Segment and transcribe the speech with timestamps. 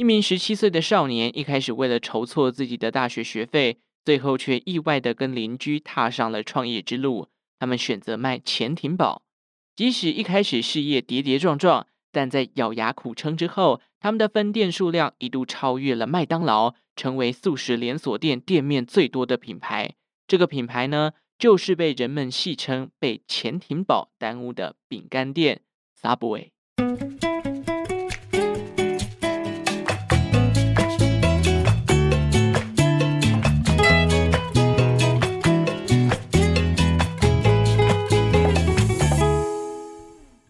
[0.00, 7.28] 一名十七岁的少年，一开始为了筹措自己的大学学费，最后却意外地跟邻居踏上了创业之路。
[7.58, 9.20] 他们选择卖潜艇堡，
[9.76, 19.96] 即使一开始事业跌跌撞撞，但在咬牙苦撑之后，他们的分店数量一度超越了麦当劳，成为素食连锁店店面最多的品牌。
[20.26, 25.60] 这个品牌呢，就是被人们戏称被潜艇堡耽误的饼干店
[26.00, 26.48] Subway。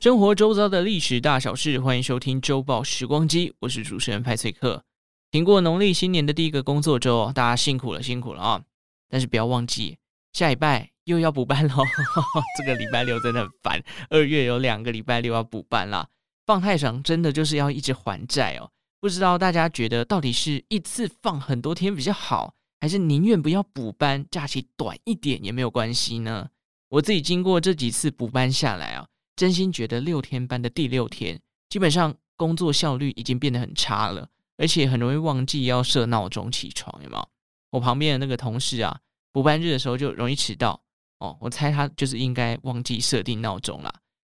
[0.00, 4.82] 生活周遭的历史大小事，欢迎收听周报时光机，我是主持人派翠克。
[5.30, 8.62] 挺过农历新年的第一个工作周，大家辛苦了，辛苦了啊！
[9.10, 9.98] 但是不要忘记，
[10.32, 11.74] 下礼拜又要补班喽。
[12.56, 16.08] 这个礼拜六真的很烦，二月有两个礼拜六要补班啦。
[16.46, 18.70] 放太长，真的就是要一直还债哦。
[19.02, 26.48] 不知道大家觉得，到底是一次放很多天比较好，还是宁愿不要补班，假期短一点也没有关系呢？
[26.88, 29.06] 我自己经过这几次补班下来啊。
[29.40, 37.26] 真心觉得六天班的第六天，基本上工作效率已经变得很差了，而且很容易忘记要设闹钟起床，有没有？
[37.70, 39.00] 我旁边的那个同事啊，
[39.32, 40.78] 补班日的时候就容易迟到
[41.20, 41.38] 哦。
[41.40, 43.90] 我猜他就是应该忘记设定闹钟啦。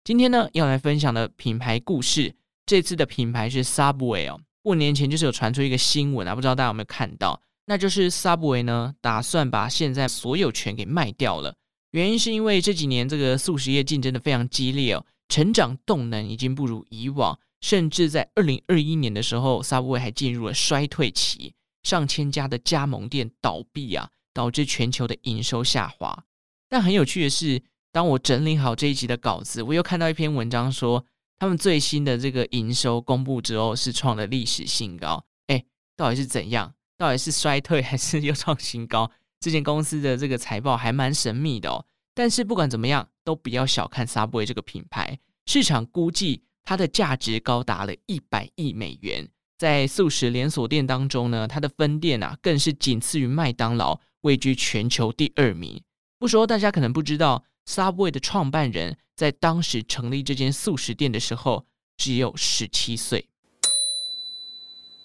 [0.04, 2.36] 今天呢，要来分享的品牌故事，
[2.68, 4.40] 这次的品牌是 Subway 哦。
[4.62, 7.42] 过年前就是有传出一个新闻啊，不知道大家有没有看到？
[7.66, 11.56] 那就是 Subway 呢，打算把现在所有权给卖掉了。
[11.92, 21.54] 原因是因为这几年这个速食业竞争的非常激烈哦，成长动能已经不如以往，甚至在二零二一年的时候，Subway 还进入了衰退期，
[21.84, 26.24] 上千家的加盟店倒闭啊，导致全球的营收下滑。
[26.70, 31.06] 但很有趣的是，当我整理好这一集的稿子，我又看到一篇文章说，
[31.38, 35.26] 他们最新的这个营收公布之后是创了历史新高。
[35.48, 35.62] 哎，
[35.98, 36.74] 到底是怎样？
[36.98, 39.12] 到底是衰退还是又创新高？
[39.42, 45.18] 这间公司的这个财报还蛮神秘的哦，但是不管怎么样，都不要小看 Subway 这个品牌。
[45.48, 55.82] 市场估计它的价值高达了一百亿美元，在素食连锁店当中呢，它的分店啊更是仅次于麦当劳，位居全球第二名。
[56.20, 61.66] 不说大家可能不知道，Subway 的创办人在当时成立这间素食店的时候
[61.98, 63.28] 只有十七岁。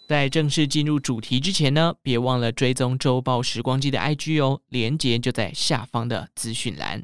[0.06, 7.03] 在正式进入主题之前呢，别忘了追踪周报时光机的 IG 哦，连接就在下方的资讯栏。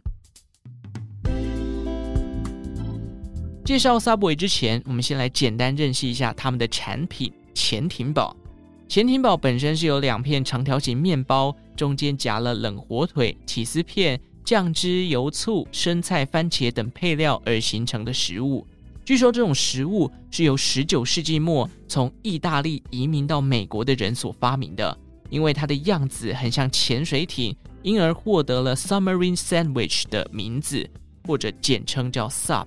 [3.65, 8.37] 介绍 Subway 之前，我们先来简单认识一下他们的产品——潜艇堡。
[8.89, 18.65] 潜艇堡本身是由两片长条形面包，中间夹了冷火腿、起司片、酱汁、油醋、生菜、番茄等配料而形成的食物。
[19.05, 24.97] 据说这种食物是由十九世纪末从意大利移民到美国的人所发明的，
[25.29, 30.89] 因为它的样子很像潜水艇，因而获得了 Submarine Sandwich 的名字，
[31.27, 32.65] 或者简称叫 Sub。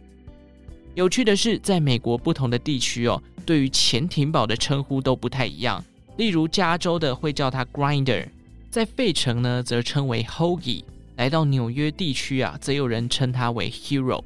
[0.93, 5.83] 有趣的是，在美国不同的地区哦，对于潜艇堡的称呼都不太一样。
[6.17, 8.27] 例如加州的会叫它 Grinder，
[8.69, 10.83] 在费城呢则称为 Hoagie，
[11.15, 14.21] 来到纽约地区啊，则有人称它为 Hero。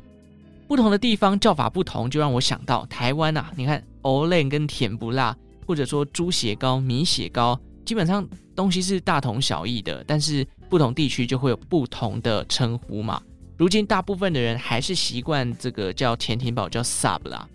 [0.69, 5.35] 不同的地方叫法不同，就让我想到台湾啊，你看欧练跟甜不辣，
[5.66, 8.24] 或者说猪血糕、米血糕，基本上
[8.56, 13.19] 东西是大同小异的，但是不同地区就会有不同的称呼嘛。
[13.57, 17.50] 如今大部分的人还是习惯这个叫甜甜堡叫 Sub 啦。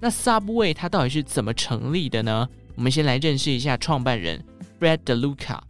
[0.00, 2.48] 那 Subway 它到底是怎么成立的呢？
[2.74, 4.44] 我们先来认识一下创办人
[4.80, 5.60] Brad DeLuca。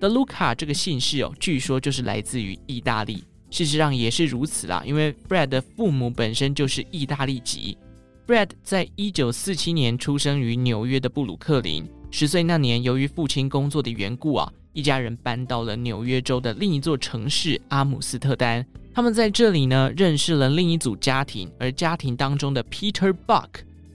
[0.00, 3.22] DeLuca 这个姓氏哦，据说就是来自于意大利。
[3.52, 7.76] 事实上也是如此啦，因为 Brad 的父母本身就是意大利籍。
[8.26, 11.86] Brad 在一九四七年出生于纽约的布鲁克林。
[12.10, 18.64] 十岁那年，由于父亲工作的缘故啊，一家人搬到了纽约州的另一座城市阿姆斯特丹。
[18.94, 23.48] 他们在这里呢，认识了另一组家庭，而家庭当中的 Peter Buck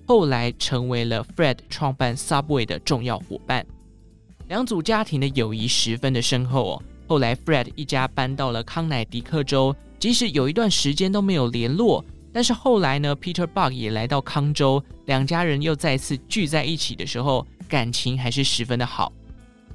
[0.06, 3.66] 后来成为了 Fred 创办 Subway 的重要伙伴。
[4.50, 6.84] 两组家庭的友谊十分的深厚哦。
[7.08, 19.12] 后来，Fred 一家搬到了康乃狄克州，即使有一段时间都没有联络，但是后来呢，Peter Buck 也来到康州，两家人又再次聚在一起的时候，感情还是十分的好。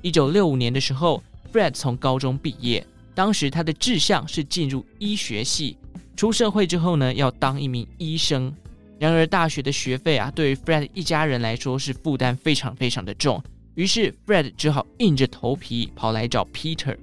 [0.02, 5.78] 一九六五年的时候，Fred 从高中毕业，当时他的志向是进入医学系，
[6.14, 8.54] 出社会之后呢，要当一名医生。
[8.98, 13.42] 然而，大学的学费啊，对于 Fred 一家人来说是负担非常非常的重，
[13.74, 16.96] 于是 Fred 只好硬着头皮跑来找 Peter。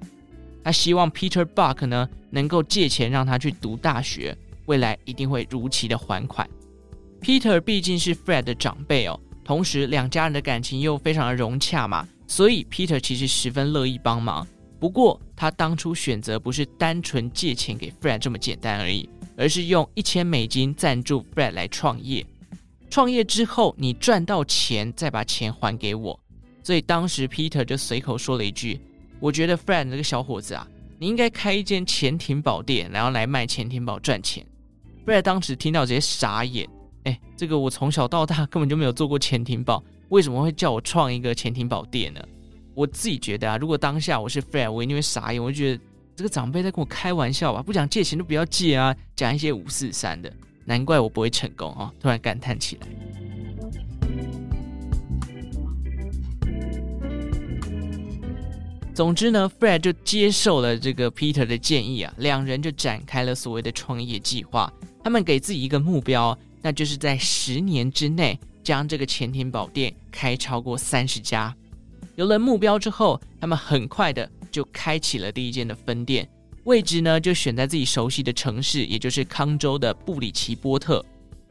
[0.64, 6.48] 他希望 Peter Buck 呢能够借钱让他去读大学，未来一定会如期的还款。
[7.22, 14.48] Peter 毕竟是 Fred 的长辈哦，同时两家人的感情又非常的融洽嘛，所以 Peter 其实十分乐意帮忙。
[14.80, 22.26] 不过他当初选择不是单纯借钱给 Fred 这么简单而已，而是用一千美金赞助 Fred 来创业。
[22.90, 26.18] 创业之后，你赚到钱再把钱还给我。
[26.64, 28.80] 所以当时 Peter 就随口说了一句
[29.20, 30.68] ：“我觉得 Fred 这个小伙子啊，
[30.98, 34.46] 你应该开一间潜艇堡店，然后来卖潜艇堡赚钱。”
[35.06, 36.68] Fred 当时听到直接傻眼
[37.04, 42.22] ：“哎，这个我从小到大根本就没有做过潜艇堡，为什么会叫我创一个潜艇堡店呢？”
[42.76, 45.84] 我自己觉得啊，如果当下我是 Fred，我一定会傻眼，我就觉得
[46.16, 50.32] 这个长辈在跟我开玩笑吧，不讲借钱就不要借啊，讲一些五四三的。
[50.66, 51.92] 难怪我不会成功啊！
[52.00, 52.88] 突然感叹起来。
[59.00, 64.70] 总之呢，Fred 就接受了这个 Peter 的建议啊，两人就展开了所谓的创业计划。
[65.02, 71.56] 他们给自己一个目标，那就是在十年之内将这个潜艇宝店开超过三十家。
[72.18, 76.28] 有了目标之后，他们很快的就开启了第一间的分店。
[76.66, 81.02] 位置呢，就选在自己熟悉的城市，也就是康州的布里奇波特。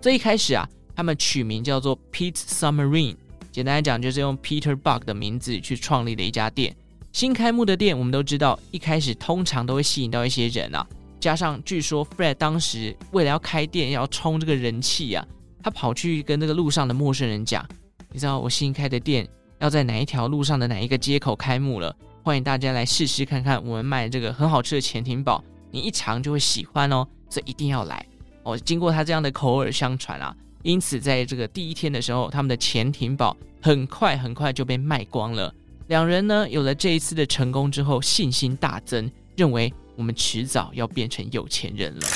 [0.03, 3.17] 这一开始啊，他们取名叫做 Pete's Submarine，
[3.51, 6.77] 简单来讲就是用 Peter Buck 的名字去创立的一家店。
[7.19, 10.87] 新开幕的店，我们都知道，一开始通常都会吸引到一些人啊。
[11.19, 15.27] 加上据说 Fred 当时为了要开店，要冲这个人气啊，
[15.61, 17.69] 他跑去跟那个路上的陌生人讲
[18.13, 19.29] ：“你知道我新开的店
[19.59, 21.93] 要在哪一条路上的哪一个街口开幕了？”
[22.23, 25.43] 欢迎大家来试试看看，我们卖这个很好吃的潜艇堡，
[25.73, 28.07] 你一尝就会喜欢哦，所以一定要来
[28.45, 28.57] 哦。
[28.57, 30.33] 经过他这样的口耳相传啊，
[30.63, 35.53] 因此在这个第一天的时候，他们的潜艇堡很快很快就被卖光了。
[35.89, 42.07] 两人呢有了这一次的成功之后，信心大增，认为我们迟早要变成有钱人了。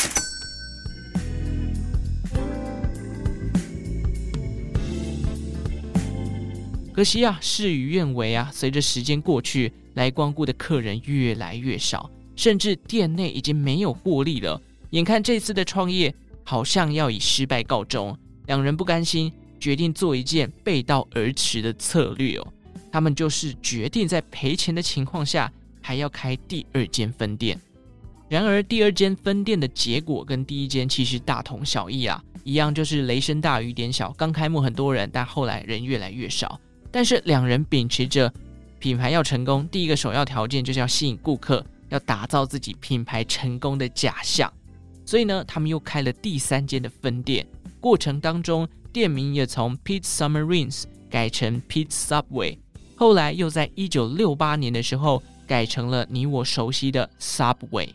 [6.92, 9.72] 可惜啊，事与愿违啊，随着时间过去。
[9.94, 14.58] 来光顾的客人越来越少，甚至店内已经没有获利了。
[14.90, 16.14] 眼看这次的创业
[16.44, 18.16] 好像要以失败告终，
[18.46, 19.30] 两人不甘心，
[19.60, 22.52] 决定做一件背道而驰的策略哦。
[22.92, 25.50] 他们就是决定在赔钱的情况下，
[25.80, 27.58] 还要开第二间分店。
[28.28, 34.12] 然而，第二间分店的结果跟第一间其实大同小异啊，一样就是雷声大雨点小。
[34.12, 36.60] 刚开幕很多人，但后来人越来越少。
[36.90, 38.32] 但是两人秉持着。
[38.78, 44.52] 品牌要成功，第一个首要条件就是要吸引顾客，要打造自己品牌成功的假象。
[45.06, 47.46] 所以呢，他们又开了第三间的分店，
[47.78, 52.58] 过程当中店名也从 Pete Submarines 改成 Pete Subway，
[53.02, 57.88] 后来又在一九六八年的时候改成了你我熟悉的 Subway。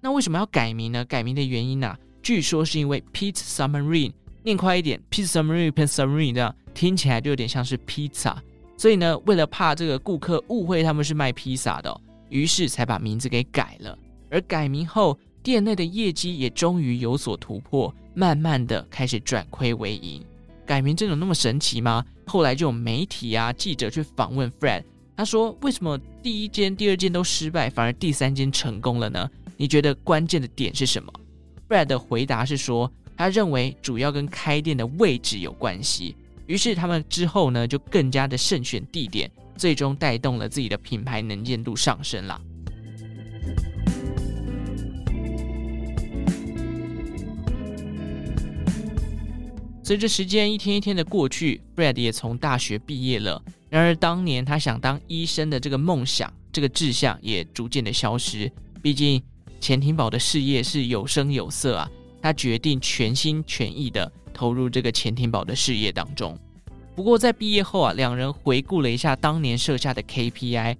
[0.00, 1.04] 那为什么要改名呢？
[1.04, 4.12] 改名的原因呢、据说是因为 Pete Submarine，
[4.44, 8.40] 念快一点，Pete Submarine，Pete Submarine 这样听起来就有点像是披萨。
[8.76, 13.98] 所以呢，为了怕这个顾客误会他们是卖披萨的，于是才把名字给改了。
[14.30, 20.24] 而改名后，店内的业绩也终于有所突破，慢慢的开始转亏为盈。
[20.64, 22.04] 改名真的有那么神奇吗？
[22.26, 24.82] 后来就有媒体啊记者去访问 Fred，
[25.16, 29.30] 他说：“为什么第一间、第二间都失败，反而第三间成功了呢？
[29.56, 31.10] 你觉得关键的点是什么
[31.68, 36.16] ？”Fred 的回答是说，他认为主要跟开店的位置有关系。
[36.46, 42.40] 于是他们之后呢，就更加的慎选地点，最终带动了自己的品牌能见度上升了。
[49.86, 53.40] 随着时间一天一天的过去，Fred 也从大学毕业了。
[53.68, 58.50] 然而，当年他想当医生的这个梦想、这个志向也逐渐的消失。
[58.82, 59.22] 毕竟，
[59.60, 61.88] 潜艇堡的事业是有声有色啊。
[62.20, 64.10] 他决定全心全意的。
[64.34, 66.36] 投入这个潜艇堡的事业当中。
[66.96, 70.76] 不过在毕业后啊，两人回顾了一下当年设下的 KPI，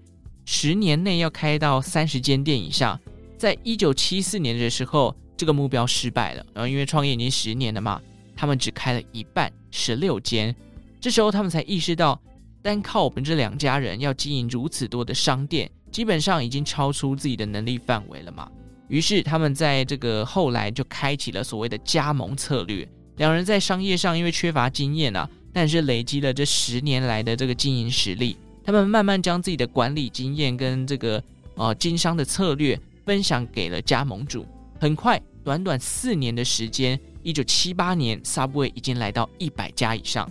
[0.47, 3.01] 十年内要开到三十间店以上。
[3.39, 6.45] 在一九七四年的时候，这个目标失败了。
[6.53, 8.03] 然后因为创业已经十年了嘛，
[8.37, 10.55] 他们只开了一半，十六间。
[11.01, 12.21] 这时候他们才意识到，
[12.63, 18.51] 单靠我们这两家人要经营如此多的商店，基本上已经超出自己的能力范围了嘛。
[18.89, 22.87] 于是他们在这个后来就开启了所谓的加盟策略。
[23.17, 31.23] 两人在商业上因为缺乏经验啊，但是累积了这十年来的这个经营实力，他们慢慢将自己的管理经验跟这个
[31.55, 34.47] 呃经商的策略分享给了加盟主。
[34.79, 40.31] 很快，短短四年的时间，一九七八年，Subway 已经来到一百家以上。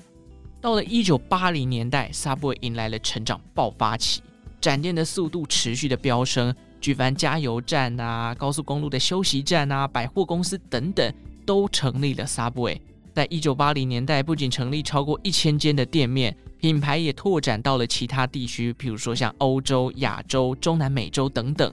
[0.61, 4.21] 到了一九八零年代，Subway 迎来了成长爆发期，
[4.61, 11.13] 展店的速度持续的飙升，举凡加油站啊、高速公路的休息站啊、百货公司等等。
[11.45, 12.79] 都成立了 Subway，
[13.13, 21.71] 在一九八零年代，不仅成立超过一千间的店面，品牌也拓展到了其他地区，譬如说像欧洲、亚洲、中南美洲等等。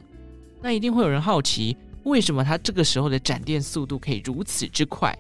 [0.61, 5.17] 那一定会有人好奇，为什么它这个时候的展店速度可以如此之快？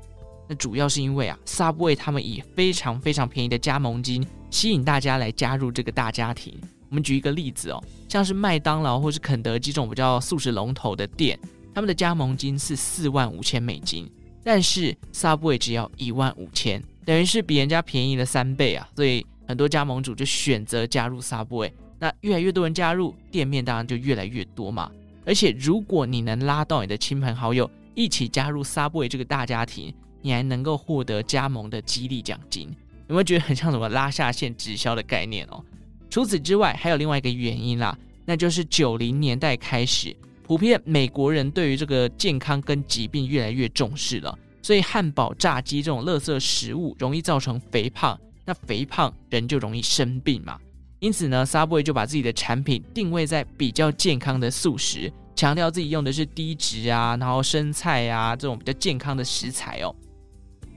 [0.48, 6.58] 那主要是因为啊，Subway 他们以非常非常便宜的加盟金吸引大家来加入这个大家庭。
[6.88, 11.38] 我们举一个例子哦，像是麦当劳或是肯德基这种比较素食龙头的店，
[11.74, 14.10] 他们的加盟金是四万五千美金，
[14.44, 18.86] 但是 Subway 只要一万五千，等于是比人家便宜了三倍啊！
[18.94, 21.72] 所以很多加盟主就选择加入 Subway。
[21.98, 24.90] 那越来越多人加入，店面当然就越来越多嘛。
[25.24, 32.68] 而且如果你能拉到你的亲朋好友一起加入 Subway 这个大家庭，你还能够获得加盟的激励奖金。
[33.08, 35.62] 有没有觉得很像什么拉下线直销的概念哦？
[36.08, 50.58] 除此之外，还有另外一个原因啦，那就是九零年代开始，普遍美国人对于这个健康跟疾病越来越重视了，所以汉堡、炸鸡这种垃圾食物容易造成肥胖，那肥胖人就容易生病嘛。
[51.02, 59.92] 因此呢，Subway 就把自己的产品定位在比较健康的素食，强调自己用的是低脂啊，然后生菜啊这种比较健康的食材哦。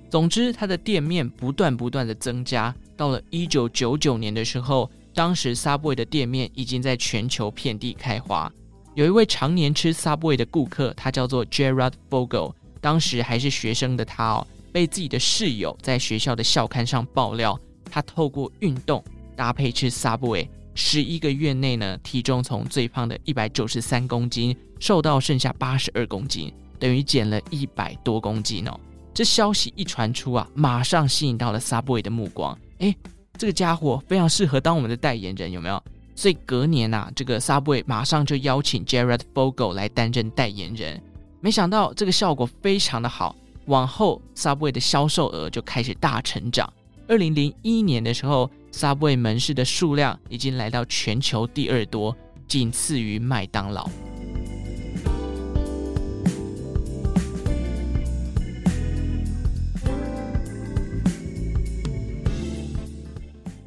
[0.09, 4.89] 总之，它的店面不断不断的增加，到了一九九九年的时候。
[5.13, 8.51] 当时 Subway 的店面已经在全球遍地开花。
[8.95, 12.51] 有一位常年吃 Subway 的顾客，他叫做 Gerard Fogle。
[12.81, 17.57] 当时还是学生的他哦，被自己的室友在学校的校刊上爆料，
[17.89, 19.01] 他透过运动
[19.35, 28.79] 搭配吃 Subway，十一个月内呢，体重从最胖的一百九十三公斤瘦到剩下八十二公斤，等于减了一百多公斤哦。
[29.13, 32.57] 这消息一传出啊，马上吸引到了 Subway 的目光。
[32.79, 32.95] 诶
[33.37, 35.81] 这个家伙非常适合当我们的代言人，有没有？
[36.15, 41.01] 所以隔年呐、啊，这个 Subway 马上就邀请 Jared Fogle 来担任代言人。
[41.41, 46.71] 没想到这个效果非常的好，往后 Subway 的销售额就开始大成长。
[47.07, 52.13] 二零零一年的时候，Subway 门市的数量已经来到全球第二多，
[52.45, 53.89] 仅次于麦当劳。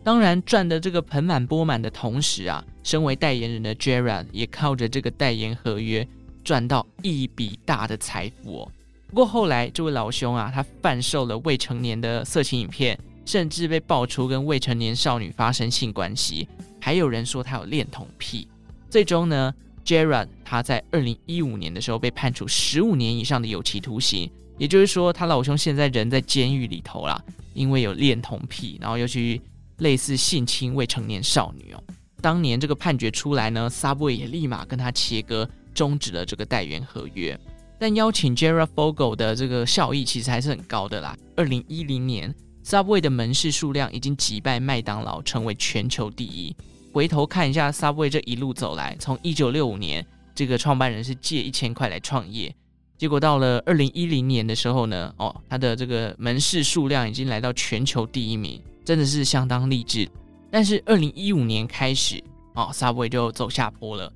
[0.05, 6.07] 当然，赚的这个盆满钵满的同时啊，身为代言人的 Gerard 也靠着这个代言合约
[6.43, 8.73] 赚到一笔大的财富哦。
[9.09, 12.99] 不过后来，这位老兄啊，他贩售了未成年的色情影片，
[13.29, 16.49] 甚至被爆出跟未成年少女发生性关系，
[16.81, 18.49] 还有人说他有恋童癖。
[18.89, 19.55] 最终呢
[19.85, 29.39] ，Gerard 他在二零一五年的时候被判处十五年以上的有期徒刑，也就是说，他老兄现在人在监狱里头啦，因为有恋童癖，然后又去。
[29.79, 31.81] 类似性侵未成年少女哦，
[32.21, 37.39] 当年这个判决出来呢，Subway 也立马跟他切割，终止了这个代言合约。
[37.79, 41.17] 但邀请 Jared Fogle 的这个效益其实还是很高的啦。
[41.37, 42.35] 二零一零年
[42.69, 46.55] ，Subway 的门市数量已经击败麦当劳，成为全球第一。
[46.93, 52.55] 回头看一下 Subway 这一路走来，从一九六五年，这个创办人是借一千块来创业，
[52.99, 58.61] 结果到了二零一零年的时候呢，哦，他的这个门市数量已经来到全球第一名。
[58.85, 60.09] 真的是相当励志，
[60.51, 62.23] 但是二零一五年开始，
[62.55, 64.11] 哦，Subway 就走下坡了。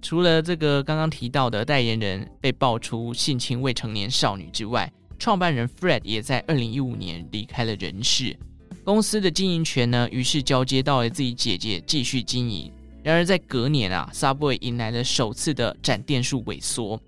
[0.00, 4.90] 除了这个刚刚提到的代言人被爆出性侵未成年少女之外，
[5.24, 8.36] 创办人 Fred 也在二零一五年离开了人世。
[8.84, 12.70] 公司的经营权呢，于是交接到了自己姐姐继续经营。
[13.02, 17.00] 然而在隔年啊，Subway 迎来了首次的展店数萎缩，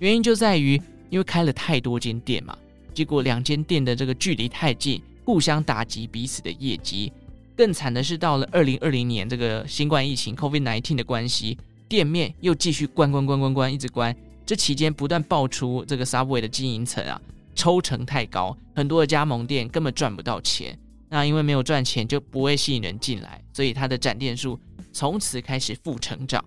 [0.00, 2.54] 原因就在于因为开了太多间店嘛，
[2.92, 5.00] 结果两间店的这个距离太近。
[5.24, 7.10] 互相打击彼此的业绩，
[7.56, 11.56] 更惨的是，到了二零二零年，这个新冠疫情 （COVID-19） 的关系，
[11.88, 14.14] 店面又继续关关关关关，一直关。
[14.44, 17.18] 这期间不断爆出这个 Subway 的经营层啊，
[17.54, 20.78] 抽成太高，很多的加盟店根本赚不到钱。
[21.08, 24.58] 那因为没有赚钱，就不会吸引人进来，所以它的展店数
[24.92, 26.42] 从此开始负成长。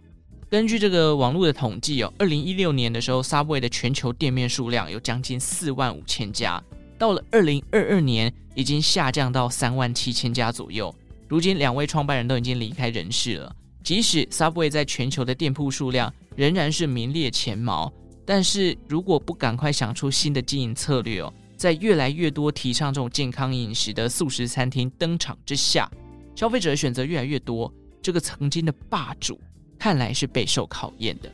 [0.50, 6.64] 根据这个网络的统计哦，二零一六年的时候，Subway 的全球店面数量有将近四万五千家。
[6.98, 10.94] 到了二零二二年，已经下降到三万七千家左右。
[11.28, 13.56] 如今，两位创办人都已经离开人世了。
[13.84, 17.92] 即使 Subway 在全球的店铺数量仍然是名列前茅，
[18.26, 25.90] 但是如果不赶快想出新的经营策略哦，在越来越多提倡这种健康饮食的素食餐厅登场之下，
[26.36, 29.40] 消费者的选择越来越多，这个曾经的霸主
[29.78, 31.32] 看来是备受考验的。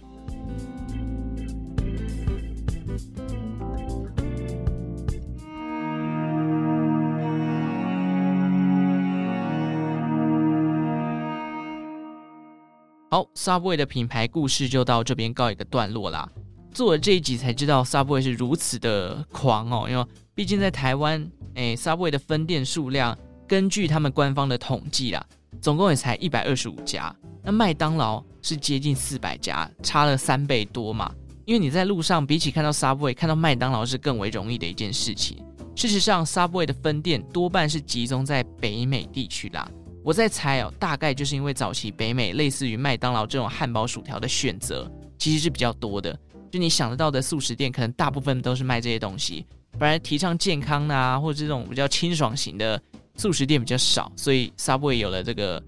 [13.10, 16.30] 好，Subway 的品牌故事就到这边告一个段落啦。
[16.74, 25.26] 做了这一集才知道，Subway 是如此的狂哦，因为毕竟在台湾，哎，Subway 的分店数量，根据他们官方的统计啦，
[25.62, 27.14] 总共也才一百二十五家。
[27.44, 31.12] 那麦当劳是接近四百家，差了三倍多嘛。
[31.46, 35.44] 因为你在路上，比起看到 Subway，看到麦当劳是更为容易的一件事情。
[35.76, 39.70] 事实上，Subway 的分店多半是集中在北美地区啦。
[40.04, 46.18] 我在猜哦，大概就是因为早期北美类似于麦当劳这种汉堡薯条的选择其实是比较多的，
[46.52, 49.46] 就你想得到的速食店，可能大部分都是卖这些东西。
[49.80, 52.80] 反而提倡健康啊，或者这种比较清爽型的
[53.16, 55.64] 速食店比较少，所以 Subway 有了这个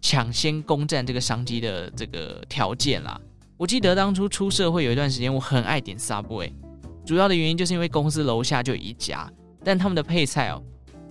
[0.00, 3.20] 抢先攻占这个商机的这个条件啦。
[3.58, 6.50] 我记得当初出社会有一段时间，我很爱点 Subway，
[7.04, 9.30] 主要的原因就是因为公司楼下就有一家，
[9.62, 10.62] 但他们的配菜哦。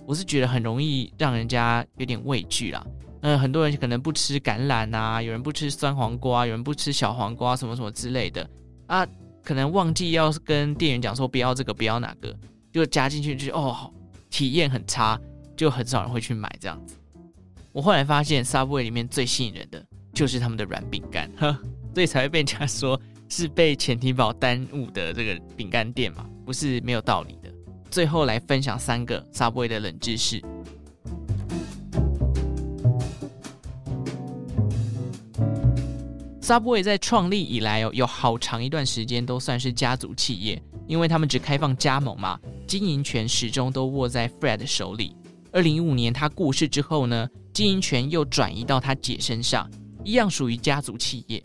[0.04, 2.84] 我是觉得很容易让人家有点畏惧啦。
[3.20, 8.46] 嗯，很多人可能不吃橄榄啊，有人不吃酸黄瓜，有人不吃小黄瓜，什么什么之类的
[8.92, 9.08] 啊，
[9.42, 12.36] 可能忘记要跟店员讲说不要这个，不要哪个，
[12.70, 13.90] 就加进去就哦，
[14.28, 15.18] 体验很差，
[15.56, 16.94] 就很少人会去买这样子。
[17.72, 19.82] 我后来发现，Subway 里面最吸引人的
[20.12, 21.56] 就是他们的软饼干，呵，
[21.94, 27.50] 所以才会被人家说是被潜艇堡耽误的这个饼干店嘛，不是没有道理的。
[27.90, 30.38] 最后来分享三个 Subway 的冷知识。
[36.42, 45.14] Subway 在创立以来哦，有好长一段时间都算是家族企业，因为他们只开放加盟嘛，经营权始终都握在 Fred 手里。
[45.52, 49.70] 二零一五年他过世之后呢，经营权又转移到他姐身上，
[50.02, 51.40] 一样属于家族企业。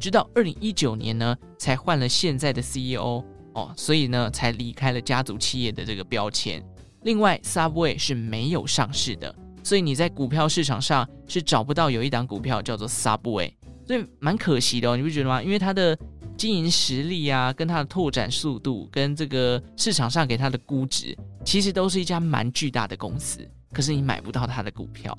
[0.00, 3.22] 直到二零一九年呢，才换了现在的 CEO。
[3.52, 6.64] 哦，所以呢，才离开了家族企业的这个标签。
[7.02, 13.52] 另外，Subway 是没有上市的，所以你在股票市场上是找不到有一档股票叫做 Subway，
[13.88, 15.42] 所以蛮可惜的哦，你不觉得吗？
[15.42, 15.98] 因为它的
[16.36, 23.40] 经营实力啊，跟它的拓展速度，跟这个市场上给它的估值，其实都是一家蛮巨大的公司，
[23.72, 25.16] 可是你买不到它的股票。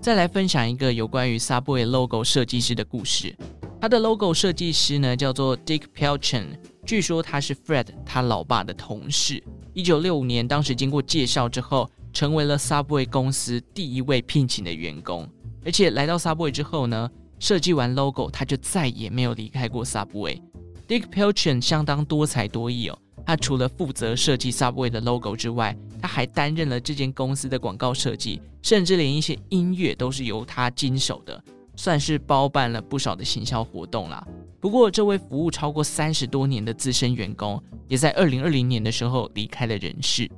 [0.00, 3.36] 再来分享一个有关于 Subway logo 设计师的故事。
[3.78, 9.44] 他的 logo 设计师呢，叫做 Dick Pelchin，据说他是 Fred 他老爸的同事。
[9.74, 15.28] 一九六五年，当时经过介绍之后，成为了 Subway 公司第一位聘请的员工。
[15.64, 20.40] 而且来到 Subway 之后呢，设计完 logo，他就再也没有离开过 Subway。
[20.88, 31.42] Dick Pelchin 相当多才多艺哦，他除了负责设计 Subway 的 logo 之外，他还担任了这间公司的广告设计，甚至连一些音乐都是由他经手的。
[31.74, 34.22] 算是包办了不少的行销活动啦。
[34.60, 40.30] 不过，这位服务超过三十多年的资深员工，也在二零二零年的时候离开了人世。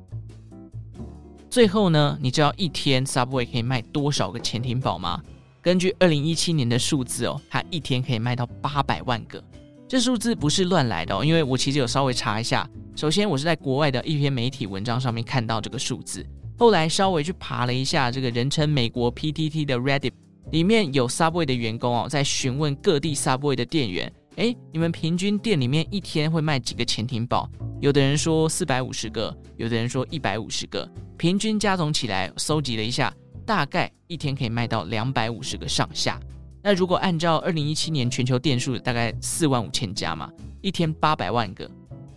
[1.54, 5.22] 最后呢，你知道一天 Subway 可以卖多少个潜艇堡吗？
[5.62, 9.40] 根据二零一七年的数字哦，它一天可以卖到八百万个。
[9.86, 12.68] 这数字不是乱来的哦，因为我其实有稍微查一下。
[12.96, 16.26] 首先，我是在国外的一篇媒体文章上面看到这个数字，
[16.58, 20.10] 后来稍微去爬了一下这个人称美国 PTT 的 Reddit。
[20.50, 27.48] 里面有 Subway 的员工哦，在询问各地 Subway 的店员，诶，你们平均店里面一天会卖几个潜艇堡？
[27.80, 33.14] 有的人说四百五十个，有的人说一百五十个，平均加总起来，搜集了一下，
[33.46, 36.18] 大概一天可以卖到两百五十个上下。
[36.62, 41.70] 那如果按照二零一七年全球店数大概四万五千家嘛，一天八百万个，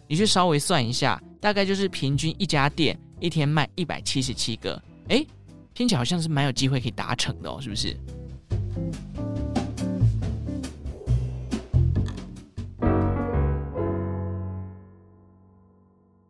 [0.08, 5.28] 你去稍微算一下，大概就是平均一家店一天卖一百七十七个，诶，
[5.74, 7.96] 听起来好像是蛮有机会可以达成的哦，是不是？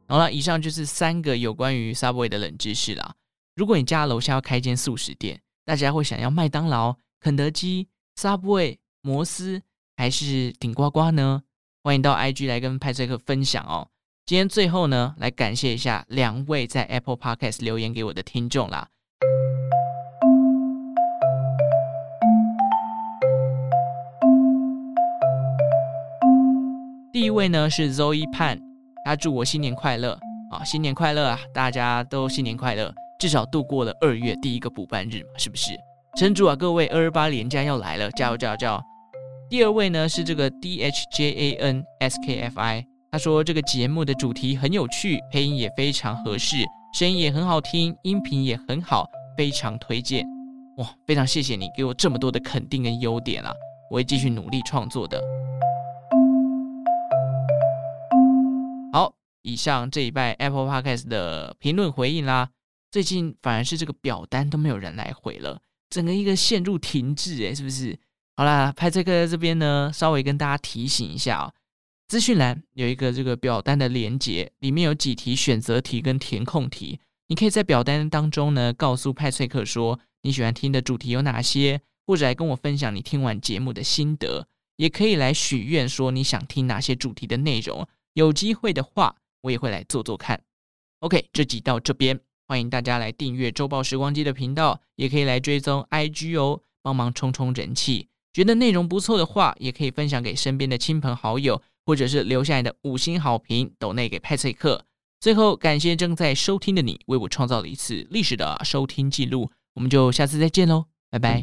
[0.10, 3.14] 好了，以上就是三个有关于 Subway 的冷知识啦。
[3.56, 9.62] 如果你家楼下要开间素食店，大家会想要麦当劳、肯德基、Subway、摩斯
[9.98, 11.44] 还是顶呱呱呢？
[11.84, 13.90] 欢迎到 IG 来跟派翠克分享哦。
[14.26, 18.88] 今天最后呢，来感谢一下两位在 Apple Podcast 留言给我的听众啦。
[27.12, 28.62] 第一位呢是 Zoe Pan，
[29.08, 30.20] 他祝我新年快乐
[30.52, 30.62] 啊！
[30.66, 31.40] 新年快乐啊！
[31.54, 35.72] 大家都新年快乐，至少度过了二月第一个补班日嘛，是不是？
[36.18, 38.84] 撑住啊，各位，二二八连假要来了，加油加油加油！
[39.50, 46.58] 第二位呢是这个 D H J A N S K F I，他说这个节目的主题很有趣，配音也非常合适，
[46.94, 50.26] 声音也很好听，音频也很好，非常推荐。
[50.80, 53.54] 哇，非常谢谢你给我这么多的肯定跟优点啊！
[53.90, 55.18] 我会继续努力创作的。
[59.48, 62.50] 以上这一拜 Apple Podcast 的评论回应啦，
[62.92, 67.98] 最近反而是这个表单都没有人来回了，整个一个陷入停滞诶，是不是？
[68.36, 71.54] 好啦，派翠克在这边呢，稍微跟大家提醒一下哦，
[72.10, 89.16] 资讯栏有一个这个表单的连接，里面有几题选择题跟填空题，你可以在表单当中呢告诉派翠克说你喜欢听的主题有哪些，或者来跟我分享你听完节目的心得，也可以来许愿说你想听哪些主题的内容，有机会的话
[89.48, 90.42] 我也会来做做看。
[91.00, 98.10] OK，这集到这边，欢迎大家来订阅周报时光机的频道，也可以来追踪 IG 哦，帮忙冲冲人气。
[98.34, 101.62] 觉得内容不错的话，也可以分享给身边的亲朋好友。
[101.86, 104.84] 或者是留下你的五星好评，抖内给派翠克。
[105.22, 109.50] 最后，感谢正在收听的你，为我创造了一次历史的收听记录。
[109.74, 111.42] 我们就下次再见喽，拜拜。